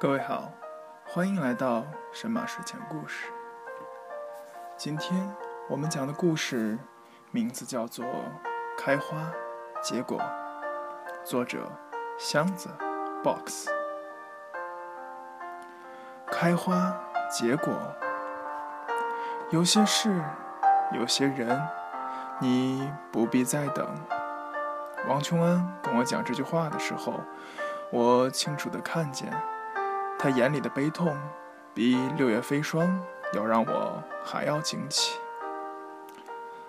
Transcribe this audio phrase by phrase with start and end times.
[0.00, 0.50] 各位好，
[1.06, 3.26] 欢迎来到神马睡前故事。
[4.74, 5.30] 今天
[5.68, 6.78] 我们讲的故事
[7.32, 8.02] 名字叫做
[8.78, 9.30] 《开花
[9.82, 10.18] 结果》，
[11.22, 11.70] 作者
[12.18, 12.70] 箱子
[13.22, 13.68] box。
[16.32, 16.98] 开花
[17.28, 17.70] 结果，
[19.50, 20.18] 有些事，
[20.94, 21.60] 有些人，
[22.38, 23.86] 你不必再等。
[25.06, 27.20] 王琼安跟我讲这句话的时候，
[27.92, 29.30] 我清楚的看见，
[30.22, 31.16] 他眼里的悲痛，
[31.72, 33.02] 比六月飞霜
[33.32, 35.18] 要让我还要惊奇。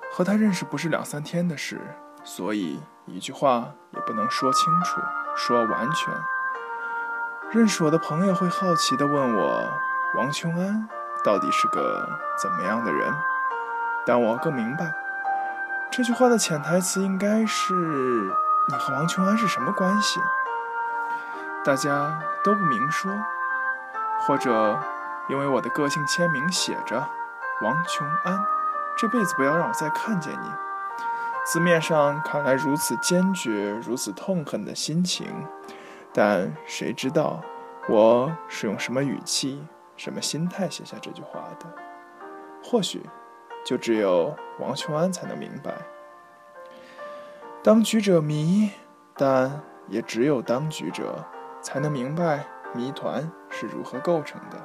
[0.10, 1.82] 和他认识不是两三天的事，
[2.24, 5.02] 所以一句话也不能说清楚，
[5.36, 6.14] 说完全。
[7.52, 9.70] 认识我的朋友会好奇的问我，
[10.16, 10.88] 王琼安
[11.22, 12.08] 到底是个
[12.42, 13.14] 怎么样的人？
[14.06, 14.90] 但我更明白。
[15.92, 20.22] 这句话的潜台词应该是：你和王琼安是什么关系？
[21.66, 23.12] 大家都不明说，
[24.22, 24.80] 或者
[25.30, 26.98] 因为我的个性签名写着
[27.62, 28.40] “王琼安”，
[28.98, 30.48] 这辈子不要让我再看见你。
[31.46, 35.28] 字面上看来如此坚决、如此痛恨的心情，
[36.14, 37.42] 但谁知道
[37.90, 41.66] 我是用什么语气、什么心态写下这句话的？
[42.64, 43.10] 或许。
[43.64, 45.72] 就只有王琼安才能明白，
[47.64, 48.72] 当局者迷，
[49.16, 51.24] 但也只有当局者
[51.62, 53.32] 才能明白谜团
[53.62, 54.58] 是如何构成的。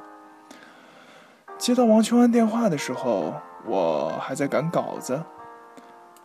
[1.57, 5.23] 接到王琼安电话的时候，我还在赶稿子，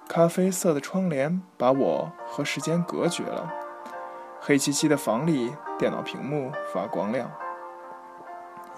[0.09, 3.53] 咖啡色的窗帘把我和时间隔绝了，
[4.41, 7.31] 黑漆漆的房里，电脑屏幕发光亮，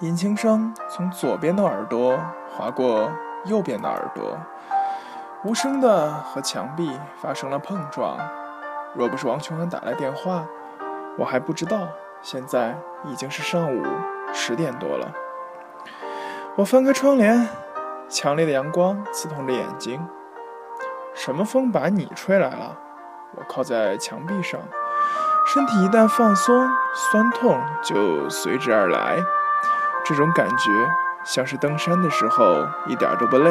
[0.00, 2.18] 引擎声从左边的耳朵
[2.50, 3.10] 划过。
[3.46, 4.38] 右边的耳朵
[5.44, 8.16] 无声的和墙壁发生了碰撞。
[8.94, 10.46] 若不是王琼安打来电话，
[11.18, 11.86] 我还不知道
[12.24, 13.82] 现在已经是上午
[14.32, 15.12] 十点多了。
[16.56, 17.46] 我翻开窗帘，
[18.08, 20.08] 强烈的阳光刺痛着眼睛。
[21.14, 22.78] 什么风把你吹来了？
[23.36, 24.58] 我靠在墙壁上，
[25.46, 29.18] 身体一旦放松，酸痛就随之而来。
[30.06, 30.70] 这种感觉。
[31.26, 33.50] 像是登山的时候一点都不累，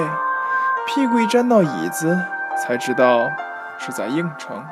[0.86, 2.16] 屁股一沾到椅子，
[2.62, 3.28] 才知道
[3.80, 4.64] 是在硬撑。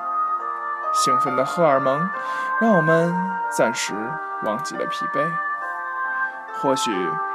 [0.94, 2.10] 兴奋的荷尔蒙
[2.60, 3.14] 让我们
[3.50, 3.94] 暂时
[4.44, 5.32] 忘记了疲惫。
[6.56, 6.92] 或许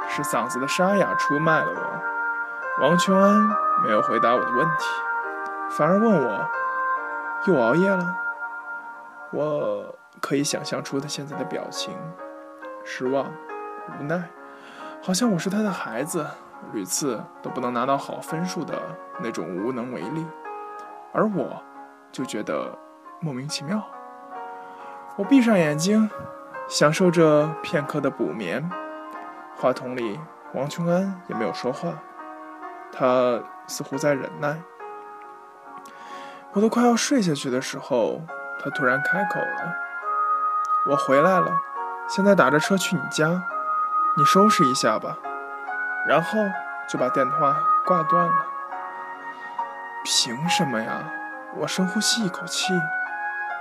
[0.07, 2.83] 是嗓子的沙哑出卖了我。
[2.83, 3.33] 王琼安
[3.83, 4.85] 没有回答我的问题，
[5.71, 6.45] 反而问我
[7.47, 8.15] 又熬夜了。
[9.31, 11.97] 我可以想象出他现在的表情：
[12.85, 13.25] 失望、
[13.99, 14.29] 无奈。
[15.01, 16.25] 好像我是他的孩子，
[16.71, 18.79] 屡次都不能拿到好分数的
[19.19, 20.25] 那种无能为力，
[21.11, 21.61] 而我，
[22.11, 22.77] 就觉得
[23.19, 23.83] 莫名其妙。
[25.15, 26.09] 我闭上眼睛，
[26.69, 28.69] 享受着片刻的补眠。
[29.55, 30.19] 话筒里，
[30.53, 31.93] 王琼安也没有说话，
[32.91, 34.61] 他似乎在忍耐。
[36.53, 38.21] 我都快要睡下去的时候，
[38.63, 39.75] 他突然开口了
[40.91, 41.51] ：“我回来了，
[42.07, 43.43] 现在打着车去你家。”
[44.17, 45.15] 你收拾一下吧，
[46.07, 46.39] 然后
[46.89, 47.55] 就把电话
[47.85, 48.47] 挂断了。
[50.03, 51.03] 凭什么呀？
[51.55, 52.73] 我深呼吸一口气，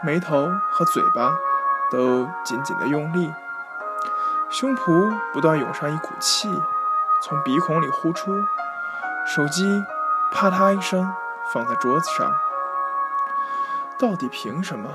[0.07, 1.37] 眉头和嘴巴
[1.91, 3.35] 都紧紧的用力，
[4.49, 6.49] 胸脯不断涌上一股气，
[7.25, 8.33] 从鼻孔里呼出。
[9.27, 9.85] 手机
[10.31, 11.13] 啪嗒一声
[11.53, 12.33] 放在桌子上。
[13.99, 14.89] 到底凭什么？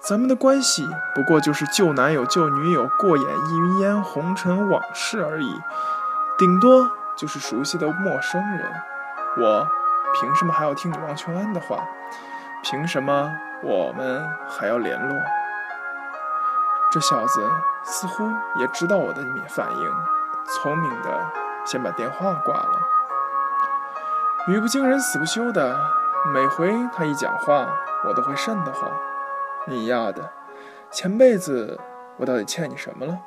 [0.00, 5.60] 咱们的关系不过就是旧男友、旧女友过眼云烟、红尘往事而已，
[6.38, 8.72] 顶多就是熟悉的陌生人。
[9.36, 9.68] 我
[10.14, 11.84] 凭什么还要听你王琼安的话？
[12.62, 13.30] 凭什么
[13.62, 15.18] 我们还要联络？
[16.92, 17.50] 这小子
[17.82, 18.24] 似乎
[18.58, 19.92] 也知道我的反应，
[20.46, 21.26] 聪明的
[21.64, 22.80] 先把电话挂了。
[24.48, 25.76] 语不惊人死不休的，
[26.32, 27.68] 每回他一讲话，
[28.06, 28.90] 我都会瘆得慌。
[29.66, 30.30] 你丫的，
[30.90, 31.80] 前辈子
[32.18, 33.18] 我到底欠你什么了？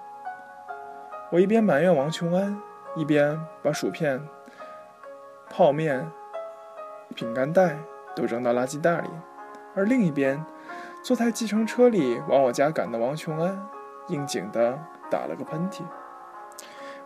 [1.31, 2.61] 我一边埋怨王琼安，
[2.95, 4.25] 一边把薯片、
[5.49, 6.09] 泡面、
[7.13, 7.77] 饼干袋
[8.15, 9.09] 都扔到垃圾袋里，
[9.75, 10.43] 而另一边，
[11.03, 13.67] 坐在计程车里往我家赶的王琼安
[14.07, 14.77] 应景的
[15.09, 15.83] 打了个喷嚏。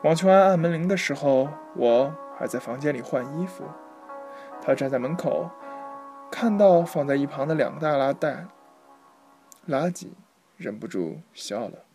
[0.02, 3.64] 王琼安按门铃的时候，我还在房间里换衣服。
[4.62, 5.50] 他站在门口，
[6.32, 8.48] 看到放在一旁的两个大拉袋。
[9.68, 10.10] 垃圾，
[10.58, 11.86] 忍不住笑了。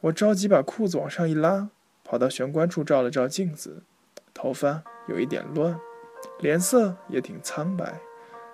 [0.00, 1.68] 我着急把裤子往上一拉，
[2.04, 3.82] 跑到玄关处照了照镜子，
[4.32, 5.78] 头发有一点乱，
[6.38, 8.00] 脸色也挺苍白。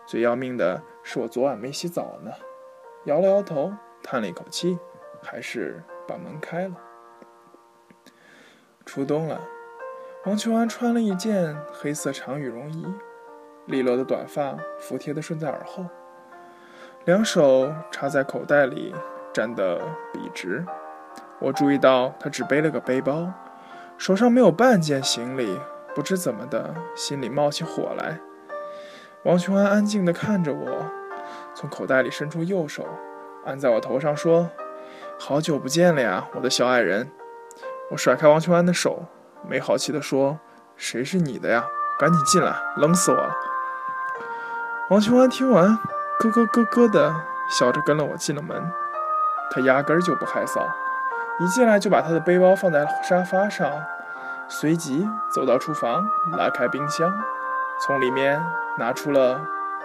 [0.07, 2.33] 最要命的是我昨晚没洗澡呢。
[3.05, 3.73] 摇了摇头，
[4.03, 4.79] 叹了一口气，
[5.23, 6.75] 还是把门开了。
[8.87, 9.41] 初冬了，
[10.25, 12.87] 王秋安穿了一件黑色长羽绒衣，
[13.67, 15.85] 利落的短发服帖的顺在耳后，
[17.05, 18.95] 两手插在口袋里，
[19.33, 19.79] 站得
[20.12, 20.65] 笔直。
[21.39, 23.31] 我注意到他只背了个背包，
[23.99, 25.61] 手上没有半件行李，
[25.95, 28.19] 不知怎么的，心里冒起火来。
[29.25, 30.87] 王琼安安静地看着我，
[31.55, 32.87] 从口袋里伸出右手，
[33.47, 34.50] 按在我头上说
[35.19, 37.11] ：“好久不见了呀，我的小矮人。”
[37.91, 39.06] 我甩开王琼安的手，
[39.49, 40.38] 没好气地说
[40.76, 41.65] ：“谁是你的呀？
[41.99, 43.35] 赶紧进来，冷死我了。”
[44.91, 45.79] 王琼安听完，
[46.21, 47.15] 咯咯咯咯的
[47.49, 48.71] 笑着跟了我进了门。
[49.50, 50.67] 他压根儿就不害臊，
[51.41, 53.71] 一进来就把他的背包放在沙发上，
[54.49, 56.05] 随即走到厨房，
[56.37, 57.11] 拉开冰箱，
[57.81, 58.43] 从里面。
[58.76, 59.41] 拿出了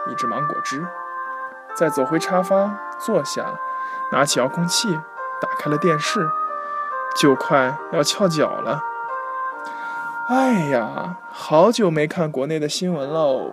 [0.08, 0.84] 一支芒果汁，
[1.76, 3.46] 再走回沙发坐下，
[4.12, 4.92] 拿起遥控器
[5.40, 6.28] 打开了电视，
[7.16, 8.82] 就快要翘脚了。
[10.28, 13.52] 哎呀，好久没看国内的新闻喽！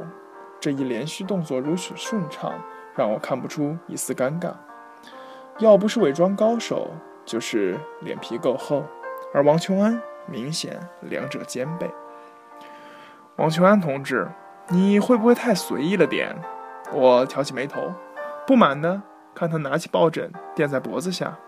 [0.59, 2.55] 这一连续动作如此顺畅，
[2.94, 4.55] 让我看不出一丝尴尬。
[5.59, 6.93] 要不是伪装高手，
[7.27, 8.87] 就是脸皮够厚。
[9.35, 11.91] 而王琼安明显两者兼备。
[13.37, 14.29] 王琼安同志。
[14.69, 16.35] 你会不会太随意了点？
[16.93, 17.93] 我挑起眉头，
[18.44, 19.00] 不满的
[19.33, 21.38] 看他拿起抱枕垫在脖子下，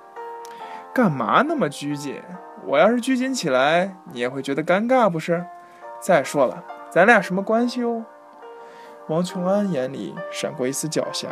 [0.94, 2.23] 干嘛那么拘谨？
[2.64, 5.44] 我要是拘谨起来，你也会觉得尴尬不是？
[6.00, 8.05] 再说了，咱俩什么关系哦？
[9.08, 11.26] 王琼安眼里闪过一丝狡黠，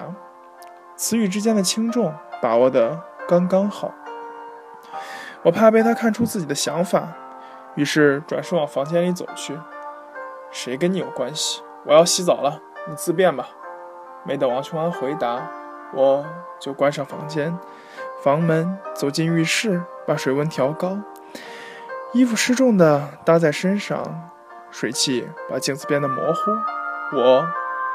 [0.96, 2.12] 词语之间的轻重
[2.42, 3.94] 把握的刚刚好。
[5.42, 7.12] 我怕被他看出自己的想法，
[7.76, 9.56] 于是转身往房间里走去。
[10.56, 11.62] 谁跟你有关系？
[11.84, 12.58] 我要洗澡了，
[12.88, 13.46] 你自便吧。
[14.24, 15.42] 没等王琼安回答，
[15.92, 16.24] 我
[16.58, 17.54] 就关上房间，
[18.22, 20.96] 房门，走进浴室，把水温调高，
[22.14, 24.30] 衣服失重的搭在身上，
[24.70, 26.50] 水汽把镜子变得模糊，
[27.18, 27.46] 我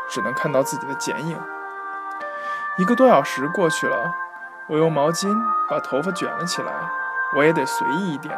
[0.07, 1.35] 只能看到自己的剪影。
[2.77, 4.13] 一个多小时过去了，
[4.69, 5.35] 我用毛巾
[5.67, 6.71] 把头发卷了起来，
[7.35, 8.37] 我也得随意一点，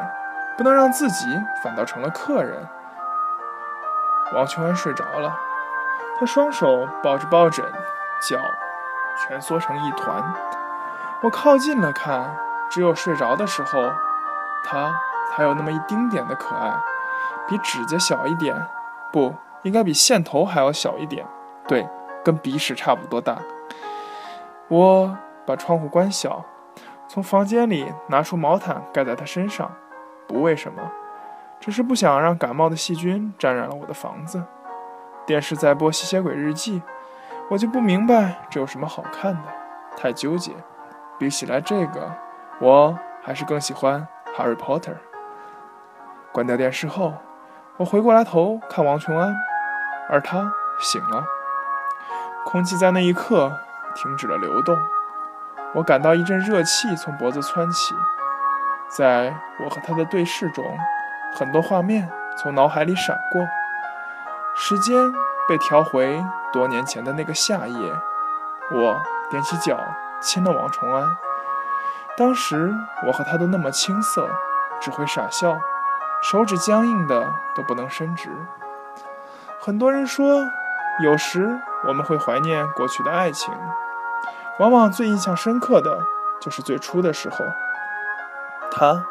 [0.58, 1.26] 不能让自己
[1.62, 2.66] 反倒成了客人。
[4.34, 5.38] 王秋安睡着了，
[6.20, 7.64] 他双手抱着抱枕，
[8.28, 8.38] 脚
[9.16, 10.24] 蜷缩成一团。
[11.22, 12.36] 我靠近了看，
[12.70, 13.92] 只有睡着的时候，
[14.64, 14.92] 他
[15.30, 16.74] 才有那么一丁点的可爱，
[17.48, 18.56] 比指甲小一点，
[19.12, 21.28] 不应该比线头还要小一点，
[21.68, 21.88] 对，
[22.24, 23.38] 跟鼻屎差不多大。
[24.68, 25.16] 我
[25.46, 26.44] 把窗户关小，
[27.08, 29.72] 从房间里拿出毛毯盖在他身上，
[30.28, 30.82] 不为什么。
[31.64, 34.44] 只是不想让感冒的细菌沾染了我的房子。
[35.26, 36.82] 电视在播《吸血鬼日记》，
[37.50, 39.44] 我就不明白这有什么好看的，
[39.96, 40.52] 太纠结。
[41.18, 42.12] 比起来这个，
[42.60, 44.06] 我还是更喜欢
[44.38, 44.92] 《Harry Potter》。
[46.34, 47.14] 关掉电视后，
[47.78, 49.34] 我回过来头看王琼安，
[50.10, 50.52] 而他
[50.82, 51.24] 醒了。
[52.44, 53.58] 空气在那一刻
[53.96, 54.78] 停止了流动，
[55.76, 57.96] 我感到一阵热气从脖子窜起，
[58.90, 59.34] 在
[59.64, 60.66] 我和他的对视中。
[61.36, 63.42] 很多画面从脑海里闪过，
[64.56, 65.12] 时间
[65.48, 67.94] 被调回多年前的那个夏夜。
[68.72, 69.02] 我
[69.32, 69.80] 踮起脚
[70.22, 71.08] 亲了王重安，
[72.16, 72.74] 当时
[73.08, 74.30] 我和他都那么青涩，
[74.80, 75.58] 只会傻笑，
[76.22, 78.30] 手指僵硬的都不能伸直。
[79.60, 80.46] 很多人说，
[81.04, 83.54] 有时我们会怀念过去的爱情，
[84.60, 86.00] 往往最印象深刻的
[86.40, 87.38] 就是最初的时候。
[88.72, 89.06] 他。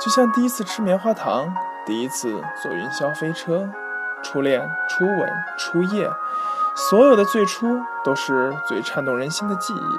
[0.00, 1.52] 就像第一次吃棉花糖，
[1.84, 3.68] 第一次坐云霄飞车，
[4.22, 5.28] 初恋、初吻、
[5.58, 6.10] 初夜，
[6.74, 9.98] 所有的最初都是最颤动人心的记忆。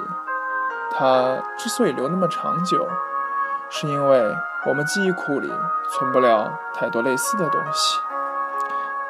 [0.90, 2.88] 它之所以留那么长久，
[3.68, 4.34] 是因为
[4.66, 5.52] 我们记忆库里
[5.90, 7.98] 存不了太多类似的东西。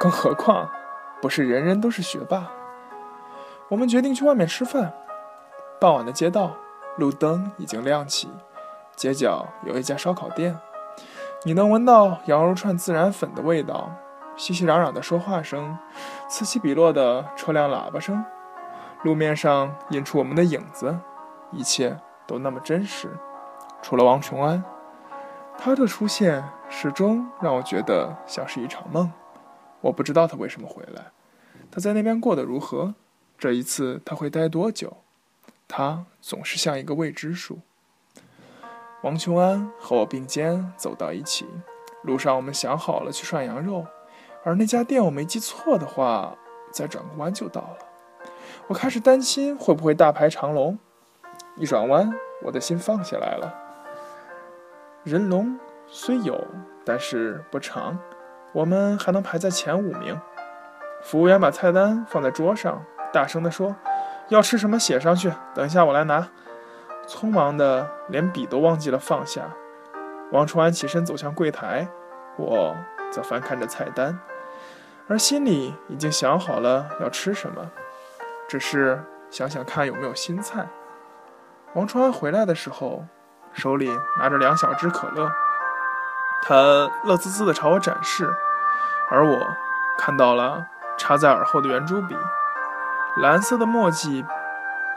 [0.01, 0.71] 更何况，
[1.21, 2.49] 不是人人都是学霸。
[3.69, 4.93] 我们决定去外面吃饭。
[5.81, 6.57] 傍晚的街道，
[6.97, 8.31] 路灯已经亮起，
[8.99, 10.59] 街角有一家烧烤店。
[11.45, 13.93] 你能闻到羊肉串孜然粉的味道，
[14.37, 15.78] 熙熙攘攘的说话声，
[16.28, 18.25] 此起彼落的车辆喇叭声，
[19.05, 20.99] 路面上印出我们的影子，
[21.52, 23.09] 一切都那么真实。
[23.81, 24.64] 除了王琼安，
[25.57, 29.12] 他的出现始终让我觉得像是一场梦。
[29.81, 31.12] 我不知道他为什么回来，
[31.71, 32.97] 他在那边过得如何，
[33.38, 34.97] 这一次他会待多久？
[35.69, 37.61] 他总是像一个未知数。
[39.02, 41.47] 王琼安和我并肩走到一起，
[42.02, 43.87] 路上我们想好了去涮羊肉，
[44.43, 46.37] 而那家店我没记错的话，
[46.73, 47.76] 再转个弯就到了。
[48.67, 50.76] 我开始担心会不会大排长龙，
[51.57, 52.12] 一转弯，
[52.43, 53.55] 我的心放下来了。
[55.05, 56.45] 人龙虽有，
[56.85, 57.97] 但是不长，
[58.52, 60.21] 我们还能排在前五名。
[61.05, 63.76] 服务员把菜单放在桌上，大声地说
[64.28, 66.28] ：“要吃什么写上去，等一下我来拿。”
[67.09, 69.43] 匆忙的连笔都忘记了放下。
[70.31, 71.88] 王初安起身走向柜台，
[72.37, 72.77] 我
[73.11, 74.21] 则翻看着菜单，
[75.09, 77.71] 而心里已经想好了要吃什么，
[78.47, 80.69] 只是想想看有没有新菜。
[81.73, 83.07] 王初安回来的时候，
[83.55, 85.33] 手里拿着两小支可乐，
[86.43, 88.31] 他乐滋滋地朝我展示，
[89.11, 89.38] 而我
[89.97, 90.67] 看到了
[90.99, 92.15] 插在耳后的圆珠笔，
[93.17, 94.27] 蓝色的墨迹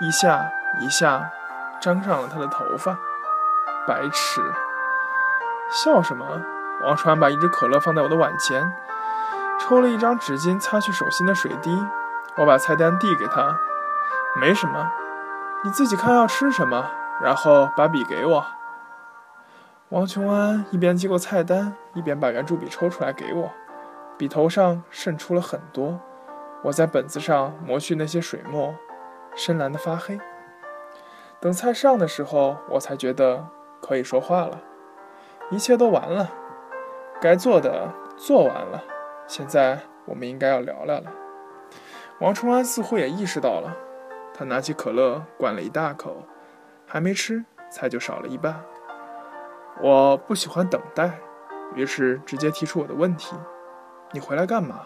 [0.02, 0.52] 一下
[0.82, 1.32] 一下
[1.82, 2.98] 沾上了他的头发，
[3.88, 4.42] 白痴。
[5.72, 6.26] 笑什么？
[6.84, 8.74] 王川把一支可乐放在我的碗前，
[9.60, 11.72] 抽了一张纸巾擦去手心的水滴。
[12.38, 13.60] 我把菜单递给他，
[14.40, 14.92] 没什么，
[15.64, 16.90] 你自己看要吃什么，
[17.22, 18.46] 然后把笔给我。
[19.90, 23.52] 王琼安一边接过菜单，一边把圆珠笔抽出来给我，
[24.18, 26.00] 笔头上渗出了很多。
[26.64, 28.76] 我在本子上磨去那些水墨，
[29.36, 30.20] 深蓝的发黑。
[31.42, 33.48] 等菜上的时候，我才觉得
[33.82, 34.62] 可以说话了。
[35.50, 36.32] 一切都完了，
[37.20, 38.84] 该做的做完了，
[39.26, 41.12] 现在我们应该要聊聊了。
[42.20, 43.76] 王重安似乎也意识到了，
[44.36, 46.16] 他拿起可乐灌了一大口，
[46.86, 48.64] 还没吃，菜就少了一半。
[49.82, 51.20] 我不喜欢等待，
[51.74, 53.36] 于是直接提出我的问题
[54.14, 54.86] ：“你回来干嘛？”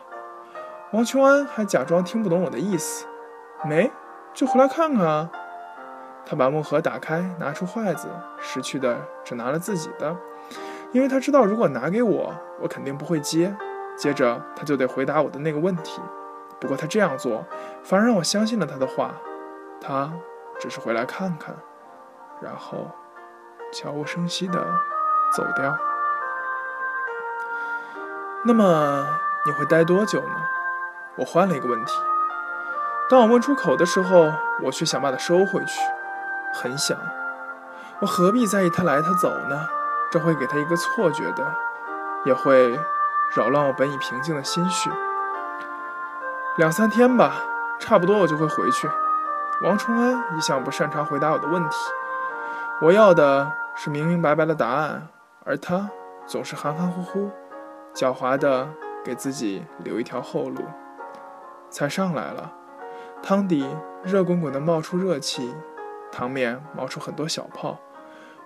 [0.94, 3.06] 王琼安还假装听不懂我的意思
[3.68, 3.92] ：“没，
[4.34, 5.30] 就回来看看啊。”
[6.26, 8.08] 他把木盒打开，拿出筷子，
[8.40, 10.16] 识趣的只拿了自己的。
[10.92, 13.56] 因为他知道，如果拿给我，我肯定不会接。
[13.98, 16.02] 接着他就得回答我的那个问题。
[16.60, 17.46] 不过他这样做，
[17.84, 19.12] 反而让我相信了他的话。
[19.82, 20.12] 他
[20.60, 21.56] 只是回来看看，
[22.42, 22.90] 然后
[23.72, 24.66] 悄无声息地
[25.36, 25.78] 走掉。
[28.44, 29.08] 那么
[29.46, 30.36] 你会待多久呢？
[31.18, 32.00] 我换了一个问题。
[33.10, 34.32] 当我问出口的时候，
[34.64, 35.80] 我却想把它收回去。
[36.62, 36.98] 很想，
[38.00, 39.68] 我何必在意他来他走呢？
[40.12, 41.46] 这会给他一个错觉的，
[42.24, 42.80] 也会
[43.36, 44.90] 扰乱我本已平静的心绪。
[46.58, 47.34] 两三天吧，
[47.80, 48.90] 差不多我就会回去。
[49.64, 51.76] 王崇恩一向不擅长回答我的问题，
[52.82, 55.10] 我要的是明明白白的答案，
[55.44, 55.90] 而他
[56.26, 57.32] 总是含含糊糊，
[57.94, 58.70] 狡猾的
[59.04, 60.64] 给自己留一条后路。
[61.70, 62.52] 菜上来了，
[63.22, 63.68] 汤底
[64.04, 65.54] 热滚滚的冒出热气，
[66.16, 67.78] 汤面冒出很多小泡。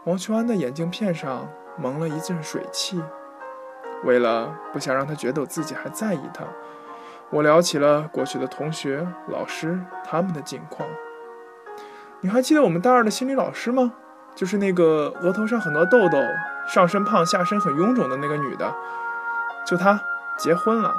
[0.05, 1.47] 王秋安的眼镜片上
[1.77, 2.99] 蒙了一阵水汽。
[4.03, 6.45] 为了不想让他觉得我自己还在意他，
[7.29, 10.89] 我聊起了过去的同学、老师他们的近况。
[12.21, 13.93] 你还记得我们大二的心理老师吗？
[14.33, 16.17] 就是那个额头上很多痘痘、
[16.67, 18.73] 上身胖、下身很臃肿的那个女的。
[19.63, 20.01] 就她
[20.39, 20.91] 结婚了，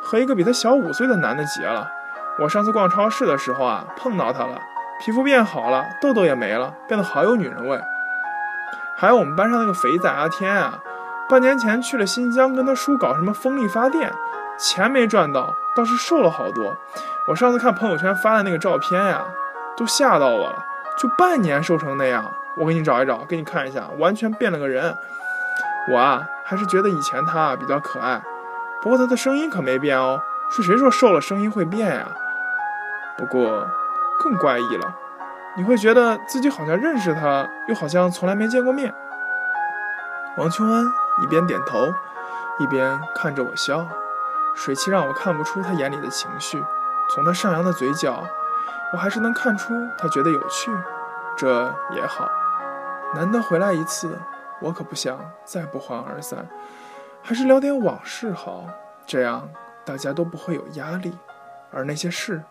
[0.00, 1.90] 和一个比她小五岁的男的结了。
[2.38, 4.58] 我上次逛超市的时候啊，碰到她了，
[5.00, 7.80] 皮肤变好了，痘痘也没了，变得好有女人味。
[8.96, 10.78] 还有我们班上那个肥仔阿天啊，
[11.26, 14.12] 半年前去了新疆跟他叔搞什么风力发电，
[14.58, 16.76] 钱没赚到，倒是瘦了好多。
[17.28, 19.24] 我上次看朋友圈发的那个照片呀，
[19.74, 20.62] 都吓到我了，
[20.98, 22.22] 就半年瘦成那样。
[22.58, 24.94] 我给你找一找，给你看一下，完全变了个人。
[25.90, 28.20] 我啊，还是觉得以前他比较可爱，
[28.82, 30.20] 不过他的声音可没变哦。
[30.50, 32.08] 是谁说瘦了声音会变呀？
[33.16, 33.66] 不过
[34.20, 34.96] 更怪异了。
[35.56, 38.94] 你会觉得自己好像认识他，又好像从来没见过面。
[40.36, 40.84] 王秋安
[41.22, 41.92] 一边点头，
[42.58, 43.84] 一边看着我笑，
[44.54, 46.62] 水汽让我看不出他眼里的情绪。
[47.12, 48.22] 从他上扬的嘴角，
[48.92, 50.70] 我还是能看出他觉得有趣。
[51.36, 52.28] 这也好，
[53.14, 54.16] 难得回来一次，
[54.60, 56.46] 我可不想再不欢而散。
[57.22, 58.64] 还是聊点往事好，
[59.04, 59.48] 这样
[59.84, 61.18] 大家都不会有压力。
[61.72, 62.42] 而那些事，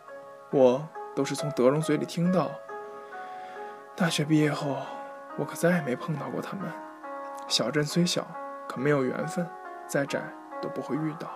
[0.52, 0.88] 我
[1.20, 2.50] 都是从德荣嘴里听到。
[3.94, 4.78] 大学毕业后，
[5.38, 6.72] 我可再也没碰到过他们。
[7.46, 8.26] 小镇虽小，
[8.70, 9.46] 可没有缘分，
[9.86, 10.22] 再窄
[10.62, 11.30] 都不会遇到。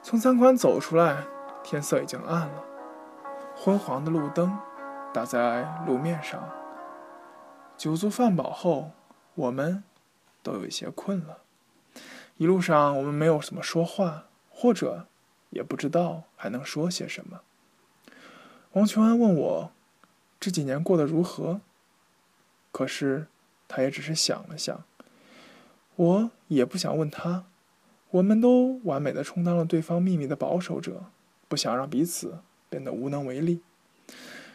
[0.00, 1.22] 从餐馆走出来，
[1.62, 2.64] 天色已经暗了，
[3.54, 4.58] 昏黄的路灯
[5.12, 6.42] 打在路面上。
[7.76, 8.92] 酒足饭饱后，
[9.34, 9.84] 我们
[10.42, 11.40] 都有一些困了。
[12.38, 15.08] 一路上，我们没有怎么说话，或者
[15.50, 17.42] 也不知道还能说些什么。
[18.74, 19.72] 王琼安问我。
[20.40, 21.60] 这几年过得如何？
[22.72, 23.28] 可是，
[23.68, 24.84] 他也只是想了想。
[25.94, 27.44] 我也不想问他。
[28.10, 31.04] 我们都完美的充当了对方秘密的保守者，
[31.48, 33.62] 不想让彼此变得无能为力。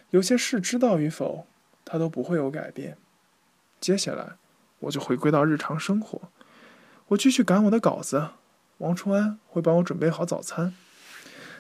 [0.10, 1.48] 有些事知道与否，
[1.86, 2.98] 他都不会有改变。
[3.80, 4.36] 接下来，
[4.80, 6.24] 我就回归到日常生活。
[7.08, 8.32] 我继续赶我的稿子，
[8.80, 10.76] 王春安会帮我准备好早餐。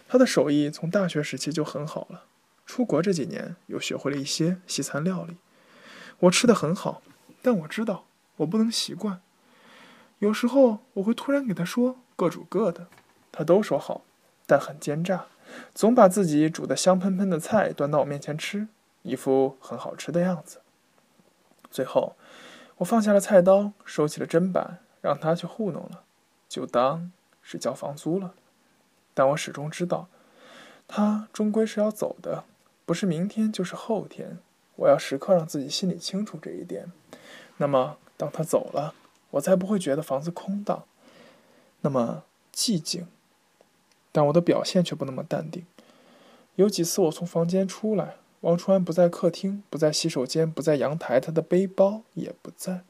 [0.09, 2.25] 他的手艺从大学时期就很好了，
[2.69, 5.37] 出国这几年又学会了一些西餐料理。
[6.19, 7.01] 我吃的很好，
[7.41, 9.21] 但我知道我不能习惯。
[10.19, 12.85] 有时候我会突然给他说各煮各的，
[13.31, 14.03] 他都说好，
[14.45, 15.25] 但很奸诈，
[15.73, 18.67] 总把自己煮的香喷喷的菜端到我面前吃，
[19.01, 20.61] 一副很好吃的样子。
[21.71, 22.15] 最后，
[22.77, 26.03] 我放下了菜刀，收起了砧板，让他去糊弄了，
[26.47, 27.11] 就当
[27.41, 28.35] 是交房租了。
[29.15, 30.07] 但我始终知道，
[30.87, 32.43] 他终归是要走的，
[32.89, 34.39] 不是明天就是后天。
[34.77, 36.91] 我要时刻让自己心里清楚这一点。
[37.57, 38.95] 那么，当他走了。
[39.29, 40.85] 我才不会觉得房子空荡，
[41.81, 43.05] 那么寂静。
[44.11, 45.67] 但我的表现却不那么淡定。
[46.55, 52.81] 有几次我从房间出来，王川不在客厅，不在洗手间，不在阳台，他的背包也不在。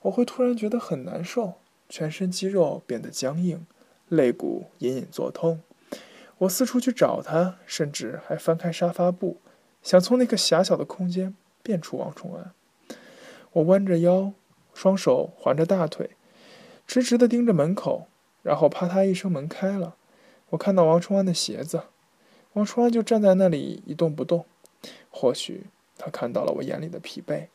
[0.00, 1.54] 我会突然觉得很难受，
[1.88, 3.64] 全身肌肉变得僵硬，
[4.08, 5.60] 肋骨隐隐作痛。
[6.38, 9.38] 我四处去找他，甚至还翻开沙发布，
[9.82, 12.52] 想从那个狭小的空间变出王崇安。
[13.52, 14.32] 我弯着腰。
[14.74, 16.10] 双手环着大腿，
[16.86, 18.06] 直直地盯着门口，
[18.44, 19.96] 然后啪嗒一声，门开了。
[20.50, 21.82] 我看到王重安的鞋子，
[22.52, 24.46] 王重安就站在那里一动不动。
[25.10, 25.66] 或许
[25.96, 27.48] 他看到了我眼里的疲惫，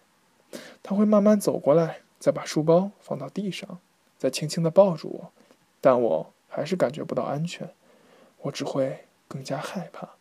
[0.81, 3.79] 他会慢慢走过来，再把书包放到地上，
[4.17, 5.31] 再轻轻地抱住我。
[5.79, 7.73] 但我还是感觉不到安全，
[8.43, 10.11] 我只会更加害怕。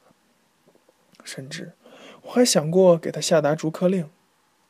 [1.22, 1.74] 甚至
[2.22, 4.10] 我还想过给他下达逐客令，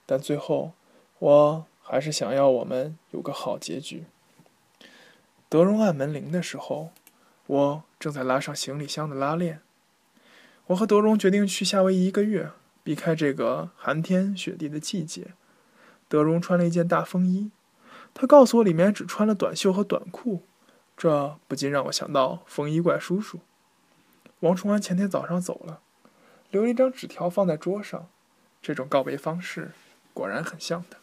[0.04, 0.72] 但最后
[1.18, 1.66] 我。
[1.84, 4.06] 还是想要我们有个好结局。
[5.48, 6.90] 德荣按门铃的时候，
[7.46, 9.60] 我正在拉上行李箱的拉链。
[10.68, 12.52] 我和德荣决定去夏威夷一个月，
[12.84, 15.32] 避开这个寒天雪地的季节。
[16.08, 17.50] 德荣穿了一件大风衣，
[18.14, 20.42] 他告诉我里面只穿了短袖和短裤，
[20.96, 23.40] 这不禁让我想到风衣怪叔叔。
[24.42, 25.80] 王崇安前天早上走了，
[26.50, 28.08] 留了一张纸条放在桌上。
[28.60, 29.70] 这种告别方式
[30.12, 30.98] 果然很像他。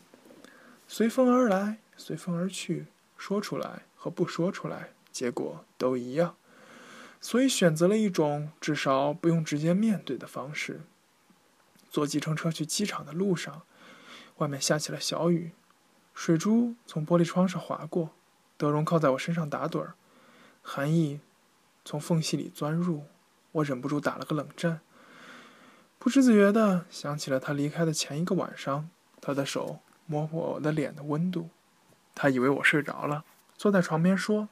[0.89, 6.35] 随风而来，随风而去，说出来和不说出来，结果都一样。
[7.21, 10.81] 所以选择了一种至少不用直接面对的方式。
[11.89, 13.61] 坐计程车去机场的路上，
[14.37, 15.51] 外面下起了小雨，
[16.13, 18.09] 水珠从玻璃窗上划过，
[18.57, 19.95] 德荣靠在我身上打盹儿，
[20.61, 21.21] 寒意
[21.85, 23.05] 从缝隙里钻入，
[23.51, 24.81] 我忍不住打了个冷战。
[25.97, 28.89] 不知不觉的想起了他离开的前一个晚上，
[29.21, 29.79] 他的手。
[30.11, 31.51] 摸摸我的脸的温度，
[32.15, 34.49] 他以为我睡着了，坐在床边说：“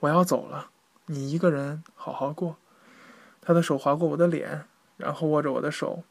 [0.00, 0.70] 我要走了，
[1.04, 2.56] 你一个人好好过。”
[3.42, 6.04] 他的手划过我的脸，然后握着我的手：“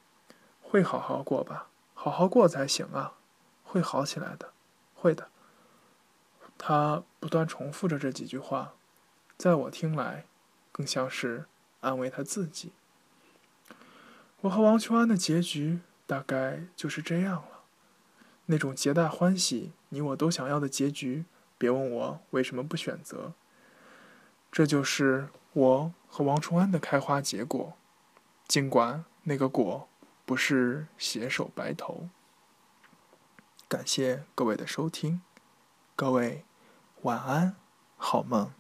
[0.62, 1.70] 会好好过吧？
[1.96, 3.14] 好好过才行啊，
[3.64, 4.52] 会好起来的，
[4.94, 5.30] 会的。”
[6.60, 8.74] 他不断重复着这几句话，
[9.36, 10.26] 在我听来，
[10.72, 11.46] 更像是
[11.84, 12.72] 安慰他自己。
[14.42, 17.64] 我和王秋安的结局大概就是这样了。
[18.48, 21.26] 那种皆大欢喜、你我都想要的结局，
[21.58, 23.34] 别问我为什么不选择。
[24.52, 27.74] 这就是我和王崇安的开花结果，
[28.48, 29.88] 尽管那个果
[30.26, 32.10] 不是携手白头。
[33.70, 35.22] 感谢各位的收听，
[35.96, 36.44] 各位
[37.04, 37.56] 晚安，
[37.98, 38.52] 好梦。